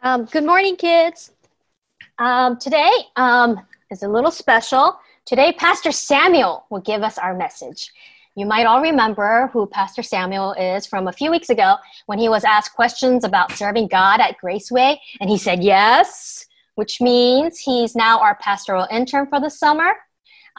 [0.00, 1.32] Um, good morning, kids.
[2.18, 4.96] Um, today um, is a little special.
[5.26, 7.90] Today, Pastor Samuel will give us our message.
[8.36, 11.74] You might all remember who Pastor Samuel is from a few weeks ago
[12.06, 16.46] when he was asked questions about serving God at Graceway, and he said yes,
[16.76, 19.94] which means he's now our pastoral intern for the summer.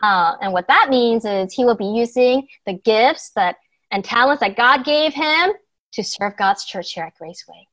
[0.04, 3.56] Uh, and what that means is he will be using the gifts that
[3.90, 5.54] and talents that God gave him
[5.94, 7.64] to serve God's church here at Graceway.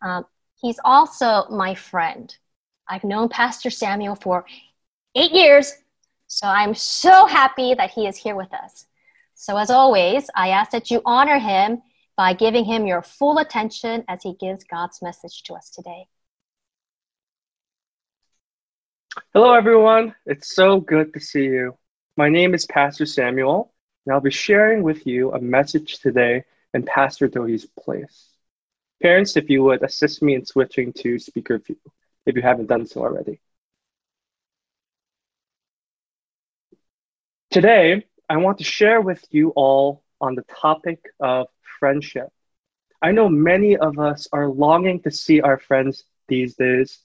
[0.00, 0.24] Um,
[0.60, 2.34] he's also my friend.
[2.88, 4.44] I've known Pastor Samuel for
[5.14, 5.74] eight years,
[6.26, 8.86] so I'm so happy that he is here with us.
[9.34, 11.82] So, as always, I ask that you honor him
[12.16, 16.08] by giving him your full attention as he gives God's message to us today.
[19.32, 20.14] Hello, everyone.
[20.26, 21.76] It's so good to see you.
[22.16, 23.72] My name is Pastor Samuel,
[24.04, 28.27] and I'll be sharing with you a message today in Pastor Dohi's place.
[29.00, 31.78] Parents, if you would assist me in switching to speaker view,
[32.26, 33.40] if you haven't done so already.
[37.50, 41.46] Today, I want to share with you all on the topic of
[41.78, 42.28] friendship.
[43.00, 46.98] I know many of us are longing to see our friends these days.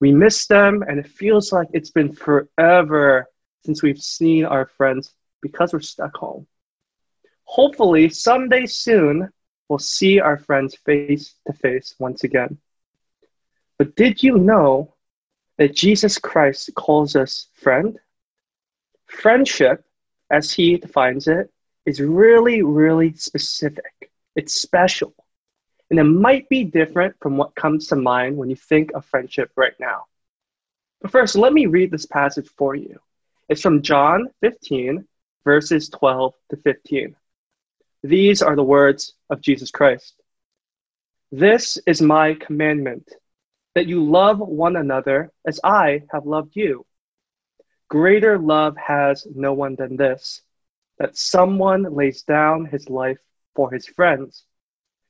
[0.00, 3.26] We miss them, and it feels like it's been forever
[3.64, 6.46] since we've seen our friends because we're stuck home.
[7.44, 9.30] Hopefully, someday soon,
[9.68, 12.58] we'll see our friends face to face once again.
[13.78, 14.94] But did you know
[15.56, 17.98] that Jesus Christ calls us friend?
[19.06, 19.84] Friendship,
[20.30, 21.50] as he defines it,
[21.86, 24.10] is really, really specific.
[24.36, 25.14] It's special.
[25.90, 29.50] And it might be different from what comes to mind when you think of friendship
[29.56, 30.04] right now.
[31.00, 32.98] But first, let me read this passage for you.
[33.48, 35.06] It's from John 15,
[35.44, 37.16] verses 12 to 15.
[38.02, 40.14] These are the words of Jesus Christ.
[41.32, 43.12] This is my commandment
[43.74, 46.86] that you love one another as I have loved you.
[47.88, 50.42] Greater love has no one than this
[50.98, 53.18] that someone lays down his life
[53.54, 54.44] for his friends.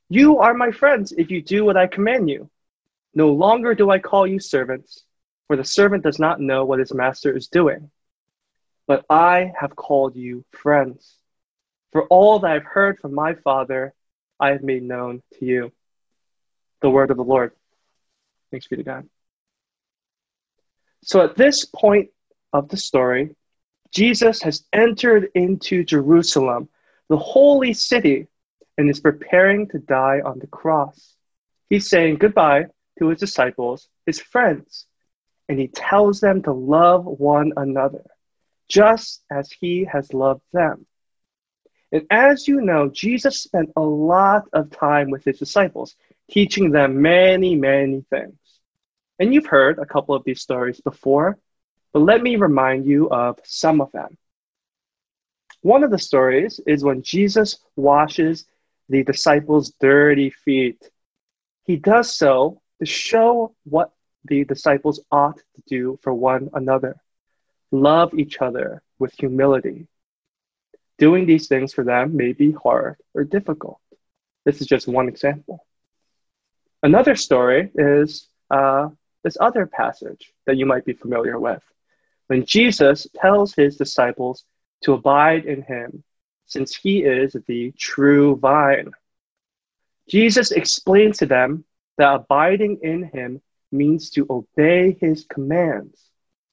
[0.09, 2.49] You are my friends if you do what I command you.
[3.13, 5.03] No longer do I call you servants,
[5.47, 7.91] for the servant does not know what his master is doing.
[8.87, 11.18] But I have called you friends.
[11.91, 13.93] For all that I've heard from my Father,
[14.39, 15.71] I have made known to you.
[16.81, 17.51] The word of the Lord.
[18.51, 19.07] Thanks be to God.
[21.03, 22.09] So at this point
[22.53, 23.35] of the story,
[23.91, 26.69] Jesus has entered into Jerusalem,
[27.09, 28.27] the holy city,
[28.77, 31.15] and is preparing to die on the cross.
[31.69, 32.67] He's saying goodbye
[32.99, 34.85] to his disciples, his friends,
[35.47, 38.05] and he tells them to love one another,
[38.67, 40.85] just as he has loved them.
[41.91, 45.95] And as you know, Jesus spent a lot of time with his disciples,
[46.29, 48.37] teaching them many, many things.
[49.17, 51.37] And you've heard a couple of these stories before,
[51.91, 54.17] but let me remind you of some of them.
[55.61, 58.45] One of the stories is when Jesus washes
[58.87, 60.89] the disciples' dirty feet.
[61.65, 63.91] He does so to show what
[64.25, 66.95] the disciples ought to do for one another
[67.71, 69.87] love each other with humility
[70.99, 73.79] Doing these things for them may be hard or difficult.
[74.45, 75.65] This is just one example.
[76.83, 78.89] Another story is uh,
[79.23, 81.63] this other passage that you might be familiar with.
[82.27, 84.45] When Jesus tells his disciples
[84.83, 86.03] to abide in him,
[86.45, 88.91] since he is the true vine.
[90.09, 91.63] Jesus explains to them
[91.97, 96.01] that abiding in him means to obey his commands.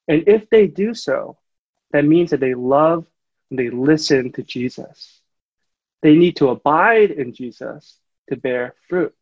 [0.06, 1.38] And if they do so,
[1.92, 3.06] that means that they love
[3.50, 5.20] and they listen to Jesus.
[6.02, 7.98] They need to abide in Jesus
[8.28, 9.14] to bear fruit.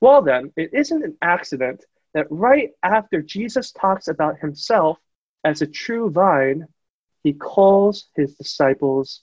[0.00, 4.98] Well, then, it isn't an accident that right after Jesus talks about himself
[5.44, 6.66] as a true vine,
[7.22, 9.22] he calls his disciples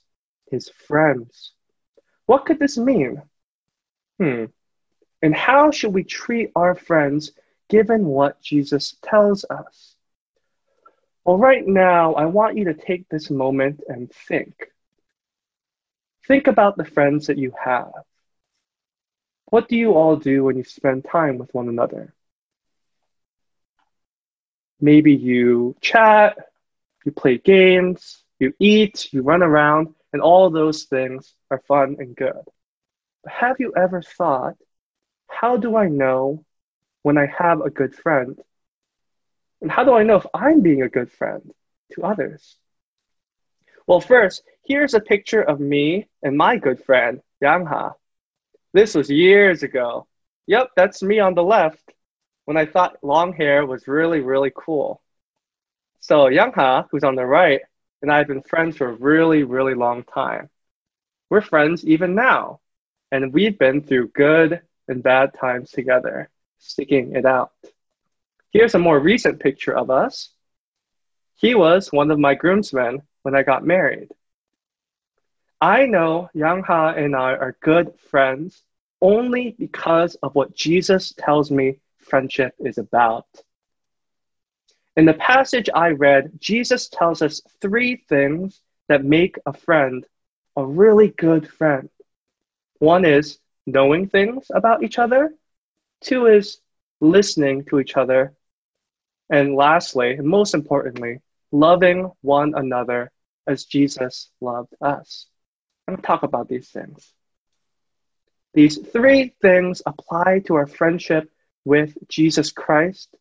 [0.50, 1.52] his friends.
[2.26, 3.22] What could this mean?
[4.18, 4.44] Hmm.
[5.22, 7.32] And how should we treat our friends
[7.68, 9.95] given what Jesus tells us?
[11.26, 14.54] Well, right now, I want you to take this moment and think.
[16.28, 17.90] Think about the friends that you have.
[19.46, 22.14] What do you all do when you spend time with one another?
[24.80, 26.38] Maybe you chat,
[27.04, 32.14] you play games, you eat, you run around, and all those things are fun and
[32.14, 32.44] good.
[33.24, 34.54] But have you ever thought,
[35.26, 36.44] how do I know
[37.02, 38.40] when I have a good friend
[39.60, 41.52] and how do I know if I'm being a good friend
[41.92, 42.56] to others?
[43.86, 47.92] Well, first, here's a picture of me and my good friend, Yang Ha.
[48.72, 50.06] This was years ago.
[50.46, 51.92] Yep, that's me on the left.
[52.46, 55.02] when I thought long hair was really, really cool.
[56.00, 57.60] So Youngha, who's on the right,
[58.00, 60.48] and I have been friends for a really, really long time.
[61.28, 62.60] We're friends even now,
[63.10, 67.50] and we've been through good and bad times together, sticking it out.
[68.56, 70.30] Here's a more recent picture of us.
[71.34, 74.08] He was one of my groomsmen when I got married.
[75.60, 78.62] I know Yang Ha and I are good friends
[79.02, 83.26] only because of what Jesus tells me friendship is about.
[84.96, 90.06] In the passage I read, Jesus tells us three things that make a friend
[90.56, 91.90] a really good friend.
[92.78, 95.34] One is knowing things about each other,
[96.00, 96.62] two is
[97.02, 98.32] listening to each other,
[99.30, 101.20] and lastly, and most importantly,
[101.52, 103.10] loving one another
[103.46, 105.26] as Jesus loved us.
[105.86, 107.12] I'm going to talk about these things.
[108.54, 111.30] These three things apply to our friendship
[111.64, 113.14] with Jesus Christ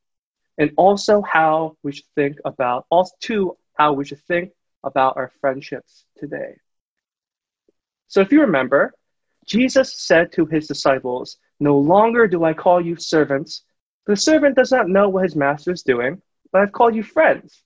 [0.57, 4.51] and also how we should think about, also how we should think
[4.84, 6.56] about our friendships today.
[8.08, 8.94] So if you remember,
[9.46, 13.63] Jesus said to his disciples, No longer do I call you servants.
[14.07, 16.22] The servant does not know what his master is doing,
[16.52, 17.62] but I've called you friends.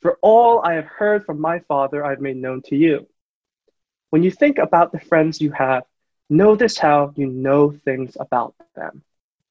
[0.00, 3.06] For all I have heard from my Father, I've made known to you.
[4.10, 5.84] When you think about the friends you have,
[6.30, 9.02] notice how you know things about them.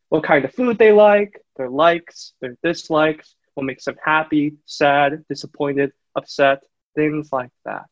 [0.10, 5.24] What kind of food they like, their likes, their dislikes, what makes them happy, sad,
[5.30, 6.64] disappointed, upset,
[6.96, 7.86] things like that.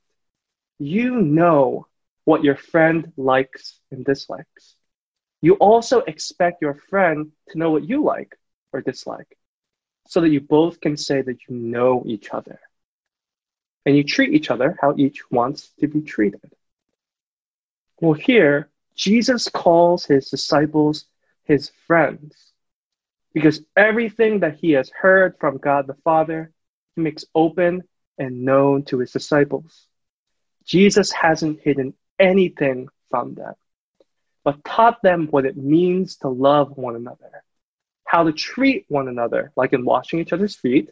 [0.79, 1.87] You know
[2.25, 4.75] what your friend likes and dislikes.
[5.41, 8.37] You also expect your friend to know what you like
[8.71, 9.37] or dislike
[10.07, 12.59] so that you both can say that you know each other.
[13.85, 16.53] And you treat each other how each wants to be treated.
[17.99, 21.05] Well, here, Jesus calls his disciples
[21.43, 22.51] his friends
[23.33, 26.51] because everything that he has heard from God the Father,
[26.95, 27.83] he makes open
[28.17, 29.87] and known to his disciples.
[30.65, 33.55] Jesus hasn't hidden anything from them,
[34.43, 37.43] but taught them what it means to love one another,
[38.05, 40.91] how to treat one another, like in washing each other's feet.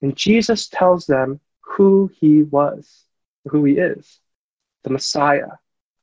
[0.00, 3.04] And Jesus tells them who he was,
[3.48, 4.18] who he is
[4.84, 5.50] the Messiah,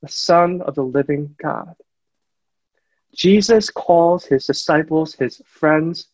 [0.00, 1.74] the Son of the living God.
[3.14, 6.06] Jesus calls his disciples his friends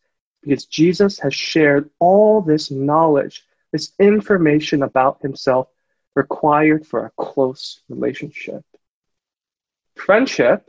[0.42, 5.68] because Jesus has shared all this knowledge, this information about himself
[6.14, 8.64] required for a close relationship.
[9.96, 10.68] Friendship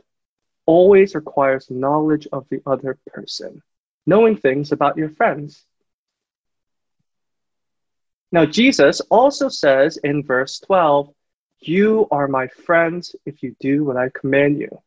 [0.66, 3.62] always requires knowledge of the other person,
[4.06, 5.64] knowing things about your friends.
[8.30, 11.14] Now, Jesus also says in verse 12,
[11.60, 14.82] You are my friends if you do what I command you.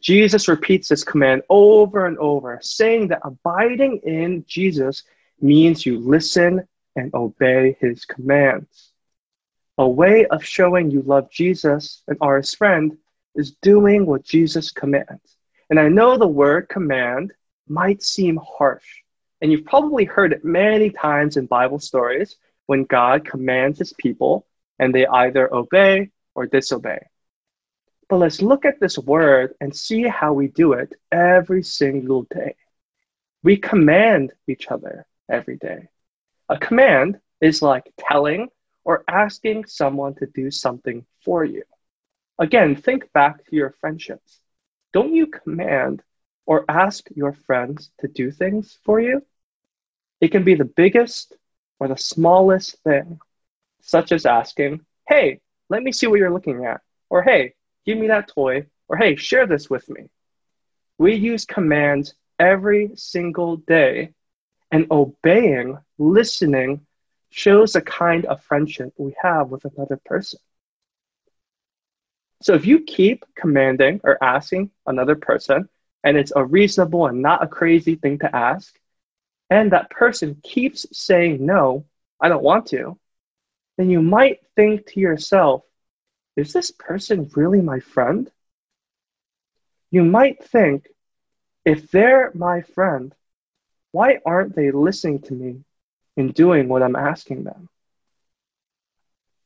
[0.00, 5.02] Jesus repeats this command over and over, saying that abiding in Jesus
[5.40, 8.92] means you listen and obey his commands.
[9.78, 12.96] A way of showing you love Jesus and are his friend
[13.34, 15.36] is doing what Jesus commands.
[15.70, 17.32] And I know the word command
[17.68, 19.02] might seem harsh,
[19.40, 22.36] and you've probably heard it many times in Bible stories
[22.66, 24.46] when God commands his people
[24.78, 27.06] and they either obey or disobey.
[28.08, 32.54] But let's look at this word and see how we do it every single day.
[33.42, 35.88] We command each other every day.
[36.48, 38.48] A command is like telling
[38.84, 41.62] or asking someone to do something for you.
[42.38, 44.40] Again, think back to your friendships.
[44.92, 46.02] Don't you command
[46.46, 49.24] or ask your friends to do things for you?
[50.20, 51.36] It can be the biggest
[51.78, 53.20] or the smallest thing,
[53.82, 56.80] such as asking, Hey, let me see what you're looking at.
[57.08, 57.54] Or, Hey,
[57.86, 58.66] give me that toy.
[58.88, 60.08] Or, Hey, share this with me.
[60.98, 64.10] We use commands every single day,
[64.70, 66.84] and obeying, listening,
[67.30, 70.40] shows the kind of friendship we have with another person.
[72.44, 75.66] So if you keep commanding or asking another person,
[76.02, 78.78] and it's a reasonable and not a crazy thing to ask,
[79.48, 81.86] and that person keeps saying, no,
[82.20, 82.98] I don't want to,
[83.78, 85.62] then you might think to yourself,
[86.36, 88.30] is this person really my friend?
[89.90, 90.88] You might think,
[91.64, 93.14] if they're my friend,
[93.90, 95.64] why aren't they listening to me
[96.14, 97.70] in doing what I'm asking them.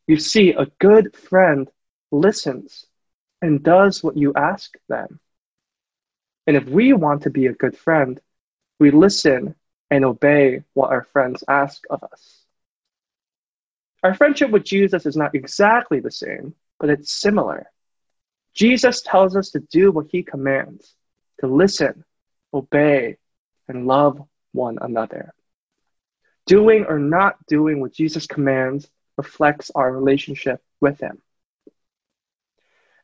[0.08, 1.70] You see, a good friend
[2.10, 2.87] listens
[3.40, 5.20] and does what you ask them.
[6.46, 8.20] And if we want to be a good friend,
[8.78, 9.54] we listen
[9.90, 12.44] and obey what our friends ask of us.
[14.02, 17.70] Our friendship with Jesus is not exactly the same, but it's similar.
[18.54, 20.94] Jesus tells us to do what he commands,
[21.40, 22.04] to listen,
[22.52, 23.16] obey,
[23.66, 25.34] and love one another.
[26.46, 31.20] Doing or not doing what Jesus commands reflects our relationship with Him.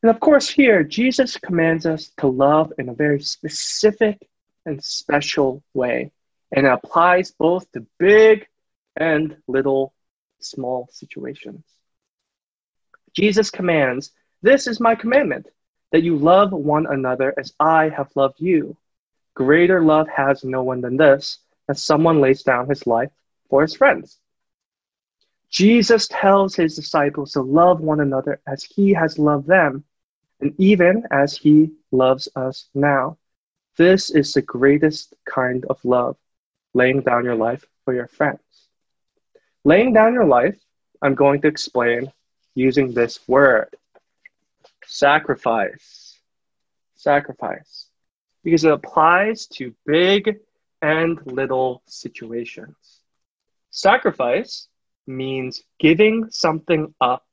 [0.05, 4.29] And of course, here, Jesus commands us to love in a very specific
[4.67, 6.13] and special way.
[6.53, 8.47] And it applies both to big
[8.95, 9.95] and little
[10.41, 11.65] small situations.
[13.15, 14.11] Jesus commands,
[14.43, 15.49] This is my commandment,
[15.91, 18.77] that you love one another as I have loved you.
[19.33, 23.11] Greater love has no one than this, that someone lays down his life
[23.49, 24.19] for his friends.
[25.49, 29.83] Jesus tells his disciples to love one another as he has loved them,
[30.45, 33.17] and even as he loves us now.
[33.79, 36.17] This is the greatest kind of love,
[36.75, 38.69] laying down your life for your friends.
[39.65, 40.59] Laying down your life,
[41.01, 42.13] I'm going to explain
[42.55, 43.75] using this word
[44.85, 46.19] sacrifice.
[46.95, 47.89] Sacrifice.
[48.45, 50.41] Because it applies to big
[50.83, 53.01] and little situations.
[53.71, 54.69] Sacrifice
[55.07, 57.25] means giving something up,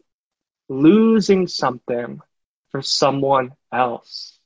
[0.69, 2.21] losing something
[2.71, 4.39] for someone else.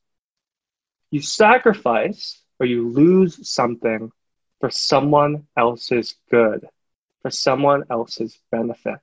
[1.11, 4.11] You sacrifice or you lose something
[4.59, 6.67] for someone else's good,
[7.21, 8.99] for someone else's benefit.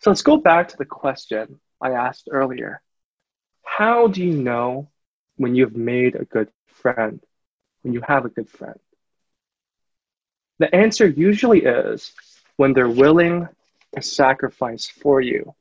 [0.00, 2.82] So let's go back to the question I asked earlier.
[3.62, 4.90] How do you know
[5.36, 7.20] when you've made a good friend,
[7.82, 8.78] when you have a good friend?
[10.58, 12.12] The answer usually is
[12.56, 13.48] when they're willing
[13.94, 15.54] to sacrifice for you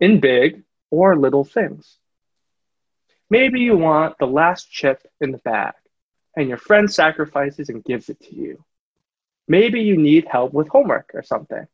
[0.00, 1.98] in big or little things.
[3.28, 5.74] Maybe you want the last chip in the bag
[6.36, 8.64] and your friend sacrifices and gives it to you.
[9.48, 11.66] Maybe you need help with homework or something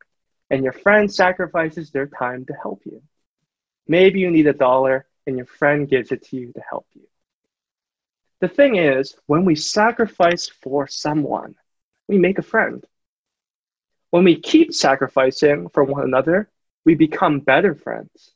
[0.53, 3.03] and your friend sacrifices their time to help you.
[3.89, 7.09] Maybe you need a dollar and your friend gives it to you to help you.
[8.41, 11.55] The thing is, when we sacrifice for someone,
[12.07, 12.85] we make a friend.
[14.11, 16.51] When we keep sacrificing for one another,
[16.85, 18.32] we become better friends.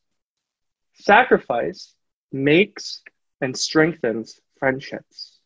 [1.07, 1.95] Sacrifice
[2.33, 3.01] makes
[3.41, 5.39] and strengthens friendships.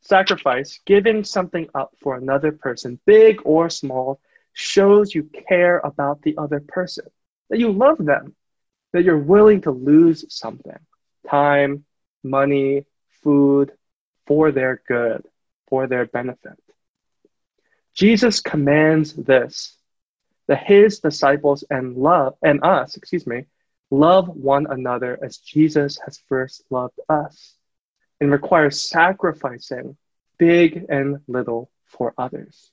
[0.00, 4.20] Sacrifice, giving something up for another person, big or small,
[4.52, 7.04] shows you care about the other person,
[7.50, 8.36] that you love them,
[8.92, 10.78] that you're willing to lose something
[11.28, 11.84] time,
[12.22, 12.84] money,
[13.24, 13.72] food
[14.28, 15.24] for their good,
[15.66, 16.62] for their benefit.
[17.92, 19.76] Jesus commands this
[20.46, 23.46] that his disciples and love and us, excuse me,
[23.90, 27.54] love one another as Jesus has first loved us
[28.20, 29.96] and requires sacrificing
[30.38, 32.70] big and little for others.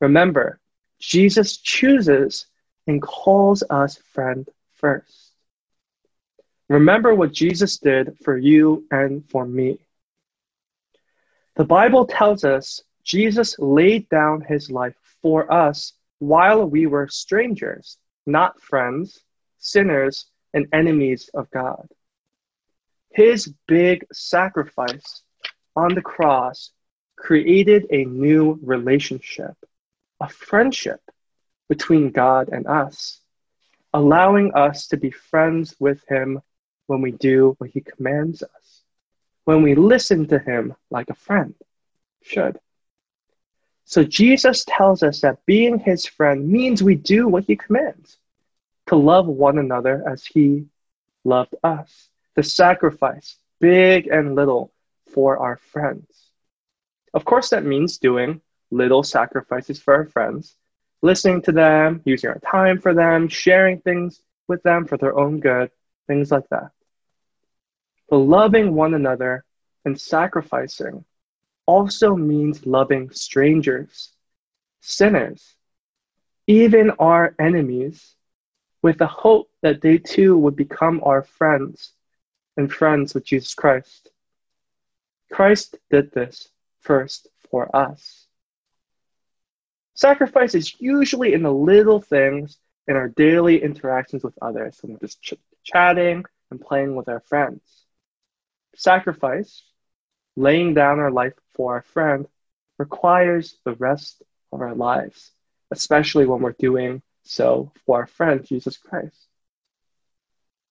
[0.00, 0.60] Remember,
[0.98, 2.46] Jesus chooses
[2.86, 5.32] and calls us friend first.
[6.68, 9.78] Remember what Jesus did for you and for me.
[11.56, 17.98] The Bible tells us Jesus laid down his life for us while we were strangers,
[18.26, 19.22] not friends,
[19.64, 21.88] sinners, and enemies of God.
[23.10, 25.22] His big sacrifice
[25.74, 26.70] on the cross
[27.16, 29.54] created a new relationship,
[30.20, 31.00] a friendship
[31.68, 33.20] between God and us,
[33.92, 36.40] allowing us to be friends with Him
[36.86, 38.82] when we do what He commands us,
[39.44, 41.54] when we listen to Him like a friend
[42.22, 42.58] should.
[43.84, 48.18] So Jesus tells us that being his friend means we do what he commands
[48.86, 50.66] to love one another as he
[51.24, 54.72] loved us, to sacrifice, big and little,
[55.12, 56.30] for our friends.
[57.12, 60.56] Of course, that means doing little sacrifices for our friends,
[61.02, 65.40] listening to them, using our time for them, sharing things with them for their own
[65.40, 65.70] good,
[66.06, 66.70] things like that.
[68.08, 69.44] But loving one another
[69.84, 71.04] and sacrificing
[71.66, 74.10] also means loving strangers,
[74.80, 75.54] sinners,
[76.46, 78.13] even our enemies,
[78.84, 81.94] with the hope that they too would become our friends
[82.58, 84.10] and friends with Jesus Christ.
[85.32, 86.50] Christ did this
[86.82, 88.26] first for us.
[89.94, 94.98] Sacrifice is usually in the little things in our daily interactions with others, when we're
[94.98, 97.62] just ch- chatting and playing with our friends.
[98.76, 99.62] Sacrifice
[100.36, 102.26] laying down our life for our friend
[102.78, 104.22] requires the rest
[104.52, 105.30] of our lives,
[105.70, 109.16] especially when we're doing so for our friend, Jesus Christ.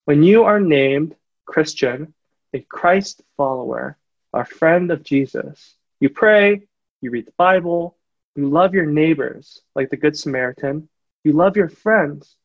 [0.06, 2.14] When you are named Christian,
[2.54, 3.98] a Christ follower,
[4.34, 6.62] a friend of Jesus, you pray,
[7.02, 7.98] you read the Bible,
[8.36, 10.90] you love your neighbors like the Good Samaritan,
[11.24, 12.36] you love your friends,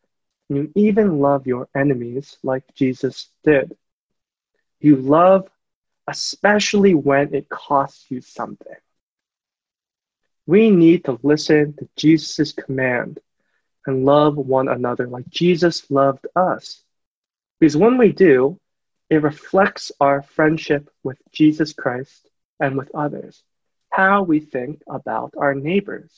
[0.49, 3.77] and you even love your enemies like Jesus did.
[4.81, 5.49] You love
[6.09, 8.75] especially when it costs you something.
[10.47, 13.21] We need to listen to Jesus' command
[13.89, 16.83] and love one another like Jesus loved us.
[17.59, 18.61] Because when we do,
[19.09, 22.29] it reflects our friendship with Jesus Christ
[22.61, 23.43] and with others,
[23.91, 26.11] how we think about our neighbors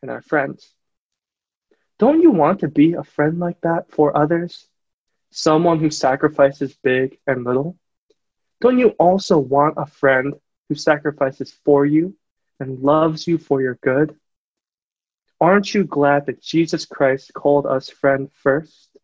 [0.00, 0.72] and our friends.
[1.98, 4.64] Don't you want to be a friend like that for others?
[5.32, 7.76] Someone who sacrifices big and little?
[8.60, 10.34] Don't you also want a friend
[10.68, 12.14] who sacrifices for you
[12.60, 14.16] and loves you for your good?
[15.44, 18.96] Aren't you glad that Jesus Christ called us friend first?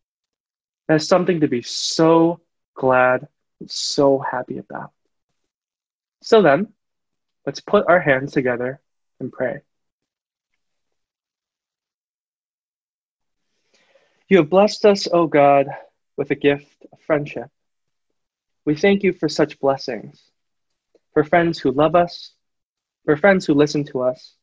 [0.89, 2.41] That's something to be so
[2.75, 3.29] glad
[3.67, 4.91] so happy about.
[6.23, 6.69] So then,
[7.45, 8.81] let's put our hands together
[9.21, 9.61] and pray.
[14.31, 15.67] You have blessed us, O God,
[16.17, 17.49] with a gift of friendship.
[18.65, 20.23] We thank you for such blessings,
[21.13, 22.33] for friends who love us,
[23.05, 24.37] for friends who listen to us,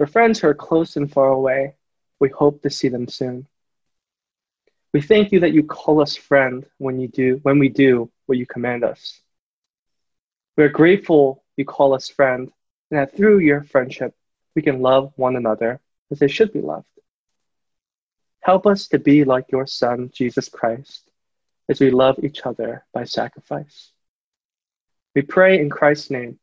[0.00, 1.74] for friends who are close and far away.
[2.20, 3.46] We hope to see them soon.
[4.94, 8.38] We thank you that you call us friend when you do when we do what
[8.38, 9.20] you command us.
[10.56, 12.50] We are grateful you call us friend,
[12.90, 14.14] and that through your friendship
[14.56, 16.86] we can love one another as they should be loved.
[18.40, 21.10] Help us to be like your Son, Jesus Christ,
[21.68, 23.92] as we love each other by sacrifice.
[25.14, 26.38] We pray in Christ's name.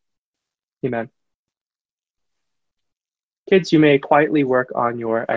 [0.85, 1.09] Amen.
[3.49, 5.29] Kids, you may quietly work on your